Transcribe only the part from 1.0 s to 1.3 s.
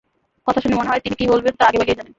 তিনি কী